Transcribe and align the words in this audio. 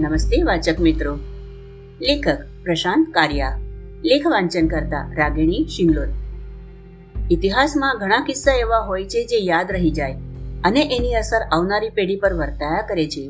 નમસ્તે 0.00 0.36
વાચક 0.42 0.78
મિત્રો. 0.80 1.10
લેખક 2.00 2.28
પ્રશાંત 2.62 3.08
કારિયા 3.14 3.58
લેખ 4.04 4.26
વાંચન 4.26 4.68
કરતા 4.68 5.00
રાગિણી 5.16 5.66
શિંગલોર 5.66 6.06
ઇતિહાસમાં 7.30 7.98
ઘણા 7.98 8.20
કિસ્સા 8.20 8.54
એવા 8.54 8.78
હોય 8.78 9.04
છે 9.04 9.24
જે 9.24 9.40
યાદ 9.40 9.72
રહી 9.72 9.90
જાય 9.90 10.16
અને 10.64 10.80
એની 10.96 11.12
અસર 11.14 11.42
આવનારી 11.42 11.90
પેઢી 11.90 12.16
પર 12.16 12.32
વર્તાયા 12.32 12.88
કરે 12.88 13.06
છે. 13.08 13.26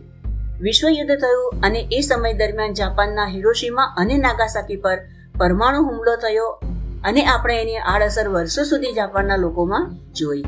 વિશ્વયુદ્ધ 0.61 1.17
થયું 1.17 1.67
અને 1.67 1.81
એ 1.93 2.01
સમય 2.01 2.33
દરમિયાન 2.33 2.75
જાપાનના 2.75 3.27
હિરોશીમા 3.27 3.91
અને 3.97 4.17
નાગાસાકી 4.19 4.77
પર 4.77 4.99
પરમાણુ 5.39 5.83
હુમલો 5.83 6.17
થયો 6.17 6.49
અને 7.05 7.27
આપણે 7.27 7.61
એની 7.61 7.77
આડઅસર 7.77 8.29
વર્ષો 8.29 8.63
સુધી 8.65 8.93
જાપાનના 8.93 9.37
લોકોમાં 9.37 9.93
જોઈ. 10.15 10.45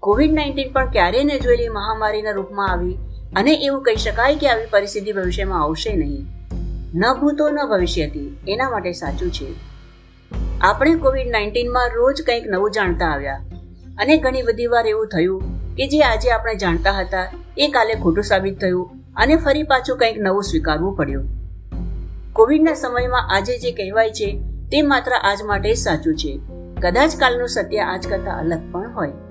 કોવિડ 0.00 0.32
નાઇન્ટીન 0.32 0.72
પણ 0.72 0.90
ક્યારેય 0.90 1.24
ન 1.24 1.38
જોયેલી 1.38 1.68
મહામારીના 1.68 2.30
રૂપમાં 2.30 2.70
આવી 2.70 2.98
અને 3.36 3.54
એવું 3.54 3.82
કહી 3.82 3.96
શકાય 3.96 4.36
કે 4.36 4.48
આવી 4.48 4.66
પરિસ્થિતિ 4.66 5.12
ભવિષ્યમાં 5.12 5.62
આવશે 5.62 5.96
નહીં. 5.96 6.26
ન 6.94 7.14
ભૂતો, 7.20 7.48
ન 7.48 7.58
ભવિષ્યથી 7.70 8.38
એના 8.48 8.70
માટે 8.70 8.92
સાચું 8.92 9.30
છે. 9.30 9.54
આપણે 10.60 10.94
કોવિડ 10.94 11.30
નાઇન્ટીનમાં 11.30 11.90
રોજ 11.94 12.22
કંઈક 12.22 12.46
નવું 12.46 12.70
જાણતા 12.70 13.06
આવ્યા. 13.06 13.40
અને 13.98 14.16
ઘણી 14.16 14.42
બધી 14.42 14.66
વાર 14.66 14.86
એવું 14.86 15.08
થયું 15.08 15.42
કે 15.74 15.88
જે 15.88 16.00
આજે 16.00 16.30
આપણે 16.30 16.54
જાણતા 16.54 16.90
હતા, 16.90 17.28
એ 17.58 17.68
કાલે 17.68 17.94
ખોટું 17.94 18.24
સાબિત 18.24 18.60
થયું 18.60 18.90
અને 19.16 19.36
ફરી 19.36 19.62
પાછું 19.62 19.98
કંઈક 19.98 20.18
નવું 20.18 20.42
સ્વીકારવું 20.42 20.96
પડ્યું. 20.96 21.28
કોવિડના 22.32 22.74
સમયમાં 22.74 23.36
આજે 23.36 23.58
જે 23.58 23.72
કહેવાય 23.72 24.10
છે, 24.10 24.40
તે 24.72 24.82
માત્ર 24.82 25.12
આજ 25.12 25.42
માટે 25.42 25.74
સાચું 25.74 26.14
છે. 26.14 26.40
કદાચ 26.82 27.16
કાલનું 27.16 27.48
સત્ય 27.48 27.78
આજ 27.78 28.08
કરતાં 28.08 28.40
અલગ 28.40 28.72
પણ 28.72 28.94
હોય. 28.94 29.29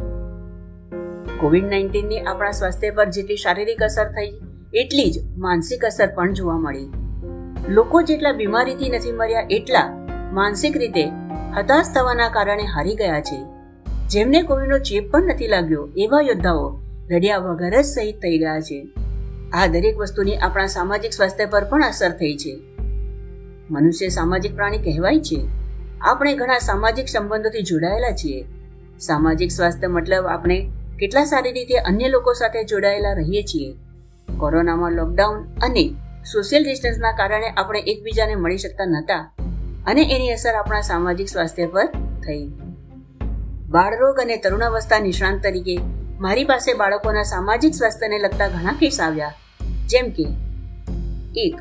કોવિડ 1.41 1.63
નાઇન્ટીનની 1.63 2.19
આપણા 2.19 2.51
સ્વાસ્થ્ય 2.51 2.89
પર 2.89 3.09
જેટલી 3.09 3.35
શારીરિક 3.35 3.83
અસર 3.83 4.05
થઈ, 4.05 4.39
એટલી 4.73 5.11
જ 5.11 5.19
માનસિક 5.37 5.85
અસર 5.85 6.07
પણ 6.15 6.33
જોવા 6.33 6.57
મળી. 6.57 6.89
લોકો 7.69 8.01
જેટલા 8.01 8.31
બીમારીથી 8.31 8.89
નથી 8.89 9.11
મર્યા, 9.11 9.47
એટલા 9.49 10.07
માનસિક 10.31 10.77
રીતે 10.77 11.05
હતાશ 11.57 11.85
થવાના 11.95 12.29
કારણે 12.29 12.63
હારી 12.63 12.95
ગયા 12.95 13.21
છે. 13.21 13.43
જેમને 14.07 14.41
કોવિડનો 14.41 14.79
ચેપ 14.79 15.11
પણ 15.11 15.23
નથી 15.23 15.47
લાગ્યો, 15.47 15.89
એવા 15.97 16.21
યોદ્ધાઓ 16.21 16.79
રડ્યા 17.11 17.37
વગર 17.37 17.81
જ 17.81 17.85
શહીદ 17.85 18.15
થઈ 18.15 18.37
ગયા 18.37 18.59
છે. 18.59 18.89
આ 19.53 19.67
દરેક 19.67 19.97
વસ્તુની 19.97 20.37
આપણા 20.37 20.65
સામાજિક 20.65 21.13
સ્વાસ્થ્ય 21.13 21.45
પર 21.45 21.63
પણ 21.63 21.83
અસર 21.83 22.09
થઈ 22.09 22.37
છે. 22.37 22.59
મનુષ્ય 23.71 24.07
સામાજિક 24.07 24.55
પ્રાણી 24.55 24.77
કહેવાય 24.77 25.19
છે. 25.19 25.47
આપણે 26.01 26.33
ઘણા 26.33 26.57
સામાજિક 26.57 27.07
સંબંધોથી 27.07 27.61
જોડાયેલા 27.61 28.11
છીએ. 28.11 28.45
સામાજિક 28.99 29.51
સ્વાસ્થ્ય 29.51 29.87
મતલબ 29.87 30.25
આપણે 30.25 30.71
કેટલા 30.99 31.25
સારી 31.25 31.51
રીતે 31.51 31.77
અન્ય 31.77 32.07
લોકો 32.07 32.33
સાથે 32.33 32.63
જોડાયેલા 32.63 33.13
રહીએ 33.13 33.43
છીએ? 33.43 33.75
કોરોનામાં 34.37 34.91
લોકડાઉન 34.91 35.43
અને 35.61 35.93
સોશિયલ 36.33 36.63
ડિસ્ટન્સના 36.63 37.11
કારણે 37.11 37.49
આપણે 37.49 37.79
એકબીજાને 37.79 38.35
મળી 38.35 38.57
શકતા 38.57 38.85
નહોતા 38.85 39.31
અને 39.87 40.01
એની 40.01 40.29
અસર 40.29 40.53
આપણા 40.53 40.81
સામાજિક 40.81 41.27
સ્વાસ્થ્ય 41.27 41.65
પર 41.65 41.85
થઈ. 42.27 42.47
બાળરોગ 43.69 44.19
અને 44.19 44.37
તરુણાવસ્થા 44.37 44.99
નિષ્ણાંત 44.99 45.43
તરીકે 45.43 45.79
મારી 46.19 46.43
પાસે 46.43 46.73
બાળકોના 46.73 47.23
સામાજિક 47.23 47.73
સ્વાસ્થ્યને 47.73 48.19
લગતા 48.19 48.47
ઘણા 48.47 48.73
કેસ 48.73 49.01
આવ્યા. 49.01 49.33
જેમ 49.87 50.11
કે, 50.11 50.27
એક, 51.35 51.55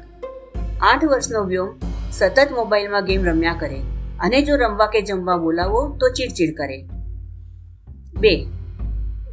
આઠ 0.82 1.04
વર્ષનો 1.04 1.44
વ્યોમ 1.44 1.74
સતત 2.12 2.48
મોબાઈલમાં 2.52 3.04
ગેમ 3.04 3.24
રમ્યા 3.24 3.56
કરે 3.60 3.80
અને 4.20 4.42
જો 4.42 4.56
રમવા 4.56 4.86
કે 4.86 5.02
જમવા 5.02 5.36
બોલાવો 5.36 5.96
તો 6.00 6.08
ચીડચીડ 6.08 6.56
કરે. 6.56 6.82
બે 8.20 8.57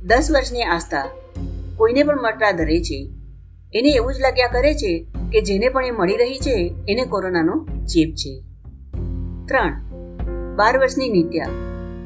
દસ 0.06 0.28
વર્ષની 0.32 0.64
આસ્થા. 0.64 1.08
કોઈને 1.78 2.04
પણ 2.04 2.22
મળતા 2.22 2.52
ધરે 2.52 2.82
છે. 2.82 3.10
એને 3.74 3.90
એવું 3.90 4.14
જ 4.14 4.20
લાગ્યા 4.20 4.48
કરે 4.48 4.74
છે 4.74 5.08
કે 5.32 5.42
જેને 5.42 5.70
પણ 5.70 5.86
એ 5.86 5.92
મળી 5.92 6.18
રહી 6.18 6.38
છે, 6.38 6.76
એને 6.90 7.06
કોરોનાનો 7.06 7.68
ચેપ 7.86 8.16
છે. 8.16 8.44
ત્રણ. 9.46 9.82
બાર 10.56 10.78
વર્ષની 10.78 11.10
નિત્યા. 11.10 11.48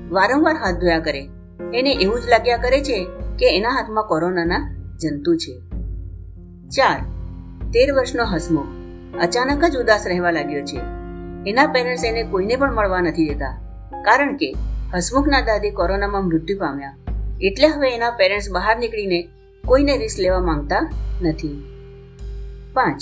વારંવાર 0.09 0.56
હાથ 0.56 0.75
ધોયા 0.75 1.00
કરે. 1.00 1.29
એને 1.74 1.91
એવું 1.91 2.22
જ 2.22 2.25
લાગ્યા 2.29 2.57
કરે 2.57 2.81
છે 2.81 3.03
કે 3.40 3.57
એના 3.57 3.69
હાથમાં 3.69 4.03
કોરોનાના 4.03 4.75
જંતુ 5.01 5.35
છે. 5.35 5.59
ચાર. 6.69 7.01
તેર 7.72 7.94
વર્ષનો 7.94 8.25
હસમુખ 8.25 8.68
અચાનક 9.22 9.66
જ 9.66 9.78
ઉદાસ 9.78 10.07
રહેવા 10.07 10.31
લાગ્યો 10.31 10.62
છે. 10.62 10.79
એના 11.50 11.68
પેરેન્ટ્સ 11.68 12.03
એને 12.03 12.24
કોઈને 12.24 12.56
પણ 12.56 12.75
મળવા 12.75 13.01
નથી 13.01 13.29
દેતા. 13.29 13.62
કારણ 14.06 14.35
કે 14.35 14.56
હસમુખના 14.95 15.41
દાદી 15.41 15.69
કોરોનામાં 15.69 16.25
મૃત્યુ 16.25 16.57
પામ્યા. 16.57 16.95
એટલે 17.41 17.67
હવે 17.67 17.95
એના 17.95 18.11
પેરેન્ટ્સ 18.11 18.51
બહાર 18.51 18.79
નીકળીને 18.79 19.27
કોઈને 19.66 19.97
રિસ્ક 19.97 20.19
લેવા 20.19 20.39
માંગતા 20.39 20.89
નથી. 21.22 21.63
પાંચ, 22.73 23.00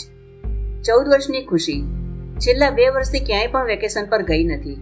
ચૌદ 0.86 1.08
વર્ષની 1.08 1.44
ખુશી. 1.44 1.82
છેલ્લા 2.40 2.70
બે 2.70 2.90
વર્ષથી 2.90 3.20
ક્યાંય 3.20 3.48
પણ 3.48 3.66
વેકેશન 3.66 4.06
પર 4.06 4.22
ગઈ 4.22 4.44
નથી. 4.44 4.76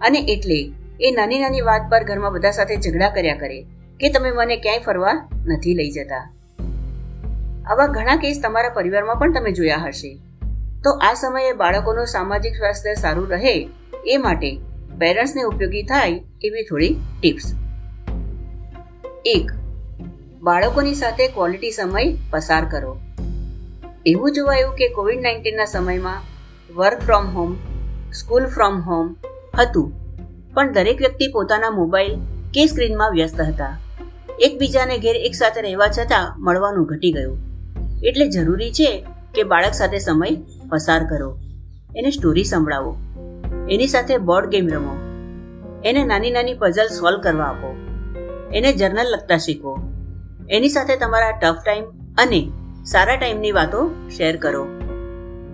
અને 0.00 0.18
એટલે 0.18 0.72
એ 1.00 1.10
નાની 1.10 1.38
નાની 1.38 1.60
વાત 1.60 1.80
પર 1.90 2.04
ઘરમાં 2.04 2.32
બધા 2.32 2.50
સાથે 2.50 2.76
ઝઘડા 2.76 3.08
કર્યા 3.08 3.36
કરે 3.36 3.66
કે 4.00 4.08
તમે 4.08 4.30
મને 4.30 4.56
ક્યાંય 4.56 4.78
ફરવા 4.78 5.28
નથી 5.46 5.74
લઈ 5.74 5.90
જતા. 5.90 6.34
આવા 7.70 7.86
ઘણા 7.86 8.16
કેસ 8.16 8.40
તમારા 8.42 8.68
પરિવારમાં 8.68 9.16
પણ 9.16 9.32
તમે 9.32 9.52
જોયા 9.52 9.76
હશે. 9.76 10.18
તો 10.84 10.90
આ 10.90 11.14
સમયે 11.14 11.52
બાળકોનું 11.52 12.06
સામાજિક 12.06 12.54
સ્વાસ્થ્ય 12.54 12.94
સારું 12.94 13.28
રહે 13.28 13.68
એ 14.06 14.16
માટે 14.16 14.56
પેરેન્ટ્સને 14.98 15.42
ઉપયોગી 15.42 15.82
થાય 15.82 16.20
એવી 16.44 16.62
થોડી 16.62 16.96
ટિપ્સ 17.20 17.61
એક. 19.24 19.50
બાળકોની 20.42 20.94
સાથે 20.94 21.28
ક્વોલિટી 21.28 21.70
સમય 21.70 22.16
પસાર 22.30 22.64
કરો. 22.64 23.00
એવું 24.06 24.32
જોવાયું 24.32 24.74
કે 24.74 24.88
કોવિડ 24.88 25.22
નાઇન્ટીનના 25.22 25.64
સમયમાં 25.64 26.22
work 26.76 26.98
from 26.98 27.24
home 27.26 27.56
school 28.12 28.46
from 28.46 28.80
home 28.80 29.16
હતું. 29.58 29.92
પણ 30.54 30.72
દરેક 30.72 30.98
વ્યક્તિ 30.98 31.28
પોતાના 31.32 31.70
મોબાઈલ 31.70 32.14
કે 32.54 32.66
સ્ક્રીનમાં 32.66 33.10
વ્યસ્ત 33.12 33.40
હતા. 33.40 33.78
એકબીજાને 34.40 34.98
ઘેર 34.98 35.16
એકસાથે 35.16 35.60
રહેવા 35.60 35.88
છતાં 35.88 36.42
મળવાનું 36.42 36.84
ઘટી 36.84 37.12
ગયું. 37.12 37.38
એટલે 38.04 38.28
જરૂરી 38.28 38.72
છે 38.72 39.06
કે 39.34 39.42
બાળક 39.42 39.72
સાથે 39.72 39.98
સમય 39.98 40.36
પસાર 40.68 41.04
કરો. 41.04 41.38
એને 41.96 42.10
સ્ટોરી 42.10 42.44
સંભળાવો. 42.44 42.96
એની 43.70 43.86
સાથે 43.86 44.18
બોર્ડ 44.18 44.46
ગેમ 44.46 44.68
રમો. 44.68 44.96
એને 45.84 46.04
નાની 46.04 46.30
નાની 46.30 46.54
પઝલ 46.54 46.86
સોલ્વ 46.86 47.20
કરવા 47.20 47.44
આપો. 47.44 47.91
એને 48.54 48.72
જર્નલ 48.72 49.06
લખતા 49.08 49.36
શીખો. 49.36 49.78
એની 50.50 50.68
સાથે 50.68 50.96
તમારા 50.96 51.30
ટફ 51.30 51.64
ટાઈમ 51.64 51.84
અને 52.18 52.50
સારા 52.84 53.16
ટાઈમની 53.16 53.52
વાતો 53.52 53.90
શેર 54.16 54.36
કરો. 54.36 54.68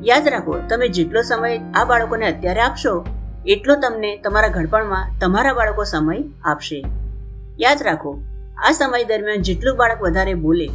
યાદ 0.05 0.29
રાખો, 0.29 0.59
તમે 0.69 0.89
જેટલો 0.89 1.23
સમય 1.23 1.59
આ 1.75 1.85
બાળકોને 1.85 2.27
અત્યારે 2.27 2.61
આપશો, 2.61 3.07
એટલો 3.47 3.75
તમને 3.75 4.17
તમારા 4.17 4.49
ઘડપણમાં 4.49 5.19
તમારા 5.21 5.53
બાળકો 5.53 5.85
સમય 5.85 6.25
આપશે. 6.45 6.85
યાદ 7.61 7.83
રાખો, 7.83 8.23
આ 8.69 8.73
સમય 8.73 9.05
દરમિયાન 9.05 9.43
જેટલું 9.43 9.77
બાળક 9.77 10.03
વધારે 10.03 10.35
બોલે 10.35 10.67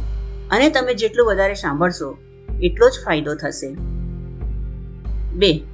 અને 0.50 0.70
તમે 0.70 0.94
જેટલું 0.94 1.26
વધારે 1.26 1.54
સાંભળશો, 1.54 2.16
એટલો 2.62 2.88
જ 2.88 2.92
ફાયદો 3.06 3.34
થશે. 3.34 3.74
બે, 5.32 5.64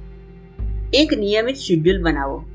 એક 0.93 1.13
નિયમિત 1.13 1.55
શેડ્યુલ 1.55 2.03
બનાવો. 2.03 2.45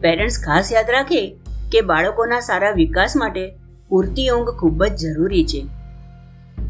પેરેન્ટ્સ 0.00 0.38
ખાસ 0.44 0.72
યાદ 0.72 0.90
રાખે 0.90 1.37
કે 1.72 1.80
બાળકોના 1.80 2.40
સારા 2.40 2.70
વિકાસ 2.70 3.16
માટે 3.16 3.44
પૂરતી 3.88 4.28
ઊંઘ 4.30 4.52
ખૂબ 4.60 4.84
જ 4.84 5.00
જરૂરી 5.02 5.44
છે. 5.44 5.60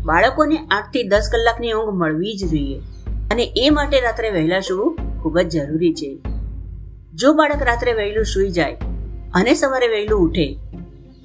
બાળકોને 0.04 0.56
આઠથી 0.56 1.02
દસ 1.02 1.28
કલાકની 1.32 1.72
ઊંઘ 1.72 1.94
મળવી 1.94 2.36
જ 2.36 2.50
જોઈએ 2.50 2.78
અને 3.30 3.44
એ 3.56 3.70
માટે 3.70 4.00
રાત્રે 4.00 4.30
વહેલા 4.30 4.60
સૂવું 4.60 4.96
ખૂબ 5.22 5.38
જ 5.38 5.48
જરૂરી 5.56 5.94
છે. 5.94 6.10
જો 7.14 7.32
બાળક 7.34 7.62
રાત્રે 7.62 7.92
વહેલું 7.92 8.24
સૂઈ 8.24 8.50
જાય 8.50 8.76
અને 9.34 9.54
સવારે 9.54 9.88
વહેલું 9.88 10.20
ઉઠે, 10.20 10.46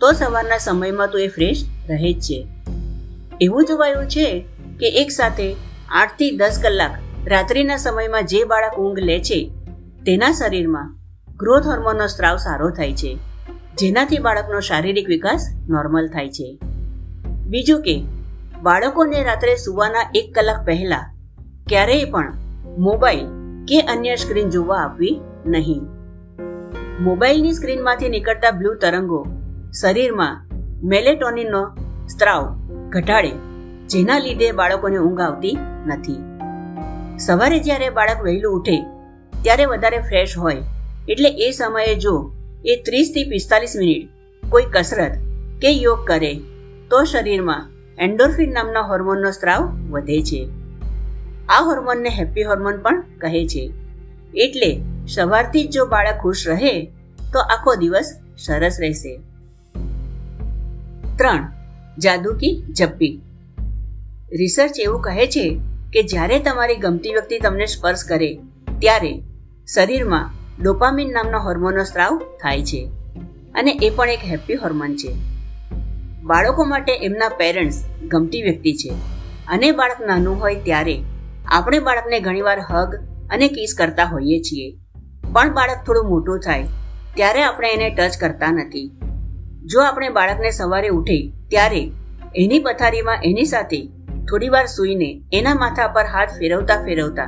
તો 0.01 0.11
સવારના 0.11 0.57
સમયમાં 0.57 1.07
તો 1.07 1.17
એ 1.17 1.27
ફ્રેશ 1.27 1.65
રહે 1.89 2.13
જ 2.13 2.19
છે. 2.19 2.47
એવું 3.41 3.65
જોવાયું 3.65 4.07
છે 4.07 4.45
કે 4.79 4.87
એક 5.01 5.11
સાથે 5.11 5.47
આઠથી 5.91 6.31
દસ 6.31 6.59
કલાક 6.63 6.93
રાત્રિના 7.27 7.77
સમયમાં 7.77 8.25
જે 8.25 8.43
બાળક 8.43 8.79
ઊંઘ 8.79 8.99
લે 8.99 9.19
છે, 9.19 9.39
તેના 10.05 10.31
શરીરમાં 10.31 10.95
ગ્રોથ 11.37 11.67
હોર્મોનનો 11.67 12.07
સ્ત્રાવ 12.07 12.37
સારો 12.37 12.69
થાય 12.69 12.93
છે. 12.93 13.32
જેનાથી 13.77 14.19
બાળકનો 14.19 14.59
શારીરિક 14.59 15.07
વિકાસ 15.07 15.47
નોર્મલ 15.69 16.07
થાય 16.07 16.29
છે. 16.29 16.57
બીજું 17.47 17.81
કે, 17.81 18.03
બાળકોને 18.63 19.23
રાત્રે 19.23 19.55
સુવાના 19.55 20.11
એક 20.15 20.35
કલાક 20.35 20.65
પહેલા 20.65 21.13
ક્યારેય 21.67 22.05
પણ 22.05 22.33
મોબાઈલ 22.77 23.25
કે 23.67 23.79
અન્ય 23.79 24.15
સ્ક્રીન 24.15 24.49
જોવા 24.49 24.77
આપવી 24.77 25.19
નહીં. 25.45 25.81
મોબાઈલની 26.99 27.53
સ્ક્રીનમાંથી 27.53 28.09
નીકળતા 28.09 28.51
બ્લુ 28.51 28.73
તરંગો 28.73 29.27
શરીરમાં 29.81 30.45
મેલેટોનિનનો 30.83 31.67
સ્ત્રાવ 32.07 32.59
ઘટાડે, 32.89 33.31
જેના 33.87 34.19
લીધે 34.19 34.51
બાળકોને 34.51 34.97
ઊંઘ 34.97 35.21
આવતી 35.21 35.57
નથી. 35.87 36.17
સવારે 37.17 37.59
જ્યારે 37.59 37.89
બાળક 37.89 38.23
વહેલું 38.23 38.53
ઉઠે, 38.53 38.81
ત્યારે 39.43 39.65
વધારે 39.65 39.99
ફ્રેશ 39.99 40.37
હોય, 40.37 40.57
એટલે 41.09 41.29
એ 41.29 41.51
સમયે 41.51 41.95
જો 41.95 42.31
એ 42.63 42.73
ત્રીસથી 42.85 43.29
પિસ્તાલીસ 43.31 43.75
મિનિટ. 43.75 44.09
કોઈ 44.43 44.67
કસરત 44.73 45.13
કે 45.61 45.71
યોગ 45.75 46.01
કરે, 46.07 46.33
તો 46.89 46.99
શરીરમાં 47.11 47.69
એન્ડોર્ફિન 47.97 48.51
નામના 48.57 48.85
હોર્મોનનો 48.89 49.31
સ્ત્રાવ 49.31 49.63
વધે 49.91 50.19
છે. 50.21 50.41
આ 51.49 51.61
હોર્મોનને 51.67 52.11
હેપી 52.17 52.45
હોર્મોન 52.49 52.77
પણ 52.83 53.03
કહે 53.21 53.41
છે. 53.45 53.63
એટલે 54.35 54.71
સવારથી 55.07 55.65
જ 55.65 55.73
જો 55.75 55.85
બાળક 55.85 56.21
ખુશ 56.21 56.45
રહે, 56.47 56.73
તો 57.33 57.39
આખો 57.45 57.75
દિવસ 57.75 58.09
સરસ 58.37 58.77
રહેશે. 58.83 59.13
ત્રણ, 61.17 61.43
જાદુ 61.97 62.31
કી 62.35 62.55
જપ્પી 62.71 63.13
રિસર્ચ 64.33 64.79
એવું 64.79 65.01
કહે 65.01 65.25
છે 65.27 65.45
કે 65.93 66.01
જ્યારે 66.03 66.39
તમારી 66.39 66.79
ગમતી 66.85 67.13
વ્યક્તિ 67.17 67.39
તમને 67.39 67.67
સ્પર્શ 67.67 68.05
કરે, 68.07 68.31
ત્યારે 68.79 69.11
શરીરમાં 69.67 70.31
ડોપામિન 70.61 71.11
નામના 71.11 71.37
હોર્મોનનો 71.37 71.83
સ્ત્રાવ 71.83 72.17
થાય 72.17 72.63
છે 72.63 72.91
અને 73.55 73.71
એ 73.83 73.89
પણ 73.89 74.09
એક 74.09 74.19
હેપી 74.25 74.55
હોર્મોન 74.55 74.95
છે. 74.95 75.15
બાળકો 76.23 76.63
માટે 76.63 76.93
એમના 76.95 77.29
પેરેન્ટ્સ 77.29 77.85
ગમતી 78.07 78.41
વ્યક્તિ 78.41 78.73
છે 78.73 78.91
અને 79.47 79.71
બાળક 79.71 80.01
નાનું 80.07 80.39
હોય 80.39 80.55
ત્યારે 80.55 81.03
આપણે 81.47 81.79
બાળકને 81.79 82.19
ઘણીવાર 82.19 82.59
હગ 82.59 82.95
અને 83.29 83.47
કિસ 83.47 83.75
કરતા 83.77 84.03
હોઈએ 84.03 84.39
છીએ. 84.39 84.77
પણ 85.33 85.53
બાળક 85.53 85.83
થોડું 85.85 86.09
મોટું 86.09 86.39
થાય 86.39 86.67
ત્યારે 87.15 87.43
આપણે 87.43 87.73
એને 87.73 87.89
ટચ 87.89 88.19
કરતા 88.19 88.51
નથી. 88.51 88.91
જો 89.65 89.81
આપણે 89.81 90.09
બાળકને 90.09 90.51
સવારે 90.51 90.87
ઉઠે 90.87 91.31
ત્યારે 91.49 91.91
એની 92.35 92.59
પથારીમાં 92.59 93.19
એની 93.23 93.45
સાથે 93.45 93.85
થોડીવાર 94.29 94.65
સૂઈને 94.65 95.21
એના 95.33 95.55
માથા 95.55 95.87
પર 95.87 96.05
હાથ 96.05 96.29
ફેરવતા 96.29 96.85
ફેરવતા 96.85 97.25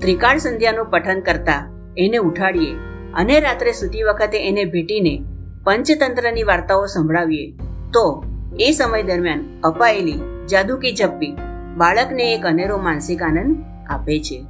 ત્રિકાળ 0.00 0.38
સંધ્યાનું 0.38 0.86
પઠન 0.86 1.20
કરતા 1.20 1.77
એને 1.98 2.16
ઉઠાડીએ 2.16 2.74
અને 3.14 3.40
રાત્રે 3.40 3.72
સૂતી 3.72 4.02
વખતે 4.02 4.48
એને 4.48 4.64
ભેટીને 4.64 5.22
પંચતંત્રની 5.64 6.42
વાર્તાઓ 6.42 6.86
સંભળાવીએ. 6.86 7.50
તો 7.92 8.24
એ 8.60 8.70
સમય 8.72 9.02
દરમિયાન 9.02 9.60
અપાયેલી 9.64 10.46
જાદુકી 10.50 10.92
જપ્પી 10.92 11.36
બાળકને 11.76 12.34
એક 12.34 12.46
અનેરો 12.46 12.78
માનસિક 12.78 13.22
આનંદ 13.22 13.64
આપે 13.88 14.18
છે. 14.18 14.44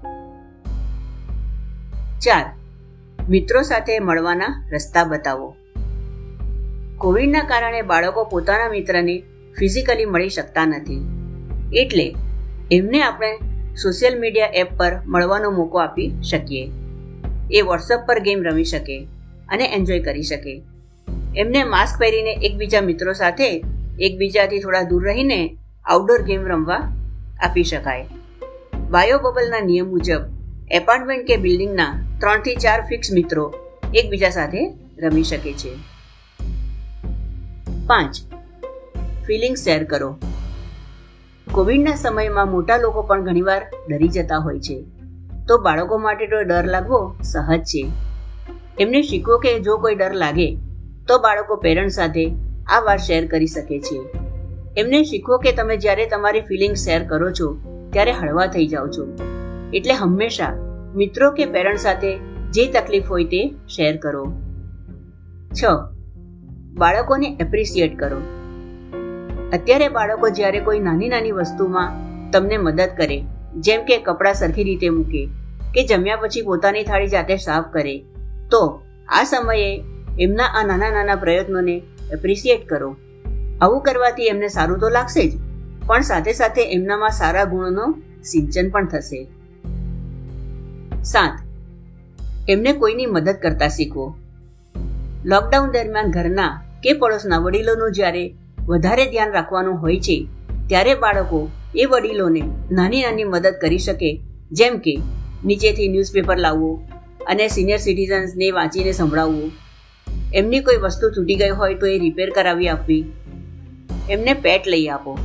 ચાર, 2.20 2.44
મિત્રો 3.28 3.62
સાથે 3.62 3.98
મળવાના 3.98 4.70
રસ્તા 4.72 5.04
બતાવો. 5.04 5.56
કોવિડના 6.98 7.42
કારણે 7.42 7.82
બાળકો 7.82 8.24
પોતાના 8.24 8.68
મિત્રને 8.68 9.22
ફિઝિકલી 9.58 10.04
મળી 10.04 10.28
શકતા 10.28 10.66
નથી. 10.66 11.06
એટલે 11.72 12.14
એમને 12.72 13.02
આપણે 13.02 13.38
સોશિયલ 13.74 14.20
મીડિયા 14.20 14.46
એપ 14.46 14.76
પર 14.76 14.92
મળવાનો 15.06 15.50
મોકો 15.50 15.78
આપી 15.78 16.22
શકીએ. 16.30 16.70
એ 17.52 17.60
વોટ્સઅપ 17.60 18.06
પર 18.06 18.18
ગેમ 18.18 18.42
રમી 18.42 18.64
શકે 18.64 19.06
અને 19.48 19.64
એન્જોય 19.74 20.00
કરી 20.00 20.22
શકે. 20.22 20.62
એમને 21.36 21.64
માસ્ક 21.64 22.00
પહેરીને 22.00 22.32
એકબીજા 22.32 22.80
મિત્રો 22.80 23.12
સાથે, 23.12 23.64
એકબીજાથી 24.00 24.58
થોડા 24.58 24.82
દૂર 24.82 25.04
રહીને 25.04 25.56
આઉટડોર 25.84 26.22
ગેમ 26.22 26.46
રમવા 26.46 26.92
આપી 27.42 27.64
શકાય. 27.64 28.06
બાયો 28.90 29.18
બબલના 29.18 29.60
નિયમ 29.60 29.88
મુજબ 29.88 30.20
એપાર્ટમેન્ટ 30.70 31.26
કે 31.26 31.36
બિલ્ડિંગના 31.36 32.02
ત્રણથી 32.20 32.56
ચાર 32.56 32.80
ફિક્સ 32.80 33.12
મિત્રો 33.12 33.54
એકબીજા 33.94 34.30
સાથે 34.30 34.74
રમી 34.98 35.22
શકે 35.22 35.52
છે. 35.52 35.76
પાંચ 37.86 38.14
ફિલિંગ 39.26 39.56
શેર 39.56 39.84
કરો. 39.84 40.18
કોવિડના 41.50 41.94
સમયમાં 41.94 42.50
મોટા 42.50 42.76
લોકો 42.76 43.02
પણ 43.02 43.24
ઘણીવાર 43.24 43.66
ડરી 43.88 44.08
જતા 44.08 44.36
હોય 44.36 44.58
છે. 44.58 44.97
તો 45.48 45.58
બાળકો 45.58 45.98
માટે 45.98 46.26
તો 46.26 46.42
ડર 46.42 46.64
લાગવો 46.64 47.16
સહજ 47.22 47.62
છે. 47.62 47.90
એમને 48.80 49.02
શીખવો 49.02 49.38
કે 49.38 49.60
જો 49.60 49.76
કોઈ 49.76 49.94
ડર 49.94 50.14
લાગે, 50.14 50.58
તો 51.08 51.18
બાળકો 51.18 51.56
પેરેન્ટ 51.56 51.90
સાથે 51.90 52.34
આ 52.66 52.80
વાત 52.80 52.98
શેર 52.98 53.26
કરી 53.26 53.46
શકે 53.46 53.80
છે. 53.80 54.18
એમને 54.76 55.04
શીખવો 55.04 55.38
કે 55.38 55.52
તમે 55.52 55.76
જ્યારે 55.76 56.06
તમારી 56.06 56.40
ફિલિંગ 56.40 56.74
શેર 56.74 57.04
કરો 57.04 57.30
છો, 57.30 57.60
ત્યારે 57.92 58.12
હળવા 58.12 58.46
થઈ 58.46 58.66
જાઓ 58.66 58.88
છો. 58.88 59.16
એટલે 59.74 59.94
હંમેશા 59.94 60.52
મિત્રો 60.94 61.30
કે 61.30 61.46
પેરેન્ટ 61.46 61.78
સાથે 61.78 62.16
જે 62.50 62.72
તકલીફ 62.72 63.06
હોય 63.06 63.24
તે 63.24 63.54
શેર 63.68 63.96
કરો. 63.96 64.32
છ. 65.52 65.64
બાળકોને 66.78 67.36
એપ્રિસિએટ 67.40 67.98
કરો. 67.98 68.20
અત્યારે 69.52 69.88
બાળકો 69.88 70.28
જ્યારે 70.28 70.60
કોઈ 70.60 70.78
નાની 70.78 71.08
નાની 71.08 71.30
વસ્તુમાં 71.32 71.92
તમને 72.30 72.56
મદદ 72.56 72.88
કરે, 72.96 73.22
જેમ 73.56 73.84
કે 73.84 73.98
કપડાં 73.98 74.34
સરખી 74.34 74.64
રીતે 74.64 74.88
મૂકે 74.88 75.28
કે 75.78 75.82
જમ્યા 75.88 76.20
પછી 76.20 76.46
પોતાની 76.46 76.84
થાળી 76.86 77.10
જાતે 77.10 77.34
સાફ 77.42 77.66
કરે, 77.72 77.96
તો 78.52 78.60
આ 79.16 79.24
સમયે 79.32 79.66
એમના 80.24 80.46
આ 80.52 80.62
નાના 80.68 80.92
નાના 80.94 81.18
પ્રયત્નોને 81.24 81.74
એપ્રિસિએટ 82.14 82.62
કરો. 82.70 82.88
આવું 83.62 83.82
કરવાથી 83.86 84.30
એમને 84.30 84.48
સારું 84.54 84.80
તો 84.82 84.88
લાગશે 84.94 85.22
જ, 85.22 85.32
પણ 85.88 86.06
સાથે 86.08 86.32
સાથે 86.38 86.62
એમનામાં 86.76 87.14
સારા 87.18 87.44
ગુણોનો 87.52 87.84
સિંચન 88.30 88.70
પણ 88.72 88.88
થશે. 88.92 89.20
સાત, 91.10 91.36
એમને 92.48 92.72
કોઈની 92.80 93.06
મદદ 93.12 93.36
કરતા 93.44 93.68
શીખવો. 93.76 94.06
લોકડાઉન 95.24 95.70
દરમિયાન 95.76 96.10
ઘરના 96.16 96.52
કે 96.82 96.96
પડોશના 97.02 97.38
વડીલોનું 97.44 97.94
જ્યારે 97.98 98.24
વધારે 98.70 99.04
ધ્યાન 99.12 99.36
રાખવાનું 99.36 99.78
હોય 99.84 100.00
છે, 100.08 100.18
ત્યારે 100.72 100.96
બાળકો 101.04 101.40
એ 101.76 101.86
વડીલોને 101.92 102.42
નાની 102.70 103.04
નાની 103.06 103.30
મદદ 103.32 103.54
કરી 103.62 103.84
શકે, 103.86 104.10
જેમ 104.52 104.76
કે 104.86 104.96
નીચેથી 105.44 105.88
ન્યૂઝપેપર 105.88 106.38
લાવવું 106.38 106.80
અને 107.26 107.48
સિનિયર 107.48 107.78
સિટીઝન્સને 107.78 108.50
વાંચીને 108.50 108.92
સંભળાવવું. 108.92 109.50
એમની 110.34 110.60
કોઈ 110.60 110.76
વસ્તુ 110.76 111.10
તૂટી 111.10 111.34
ગઈ 111.34 111.50
હોય 111.50 111.74
તો 111.74 111.86
એ 111.86 111.98
રિપેર 111.98 112.30
કરાવી 112.30 112.68
આપવી. 112.68 113.04
એમને 114.10 114.34
પેટ 114.34 114.68
લઈ 114.68 114.86
આપો. 114.86 115.18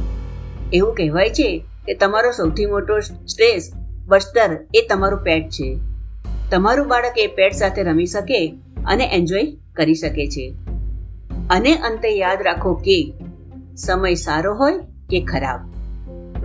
એવું 0.73 0.95
કહેવાય 0.95 1.29
છે 1.29 1.63
કે 1.85 1.93
તમારો 1.93 2.31
સૌથી 2.31 2.65
મોટો 2.65 2.99
સ્ટ્રેસ 2.99 3.71
બસ્તર 4.07 4.57
એ 4.73 4.85
તમારું 4.89 5.23
પેટ 5.23 5.49
છે. 5.49 5.77
તમારું 6.51 6.87
બાળક 6.87 7.17
એ 7.17 7.27
પેટ 7.27 7.53
સાથે 7.53 7.83
રમી 7.83 8.05
શકે 8.05 8.53
અને 8.85 9.09
એન્જોય 9.13 9.45
કરી 9.73 9.95
શકે 9.95 10.27
છે. 10.27 10.53
અને 11.49 11.75
અંતે 11.75 12.09
યાદ 12.09 12.41
રાખો 12.41 12.73
કે 12.73 13.13
સમય 13.77 14.13
સારો 14.13 14.55
હોય 14.55 14.77
કે 15.09 15.21
ખરાબ, 15.21 15.61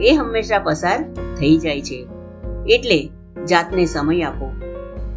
એ 0.03 0.15
હંમેશા 0.15 0.59
પસાર 0.59 1.03
થઈ 1.41 1.57
જાય 1.57 1.81
છે. 1.81 2.07
એટલે 2.69 3.09
જાતને 3.45 3.85
સમય 3.85 4.23
આપો, 4.23 4.53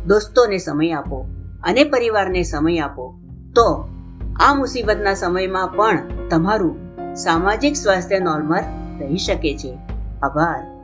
દોસ્તોને 0.07 0.57
સમય 0.57 0.91
આપો 0.91 1.25
અને 1.63 1.83
પરિવારને 1.83 2.44
સમય 2.44 2.79
આપો, 2.79 3.19
તો 3.56 3.89
આ 4.39 4.53
મુસીબતના 4.53 5.13
સમયમાં 5.13 5.68
પણ 5.68 6.00
તમારું 6.29 6.91
સામાજિક 7.15 7.75
સ્વાસ્થ્ય 7.75 8.19
નોર્મલ 8.19 8.62
રહી 9.00 9.17
શકે 9.17 9.57
છે. 9.57 9.77
આભાર. 10.24 10.80